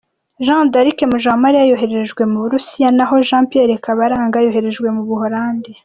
[0.45, 5.71] Jeanne D’arc Mujawamaliya yoherejwe mu Burusiya naho Jean Pierre Kabaranga yoherejwe mu Buholandi.